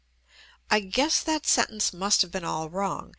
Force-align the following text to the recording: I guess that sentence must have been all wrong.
I 0.71 0.79
guess 0.79 1.21
that 1.21 1.45
sentence 1.45 1.93
must 1.93 2.23
have 2.23 2.31
been 2.31 2.43
all 2.43 2.71
wrong. 2.71 3.09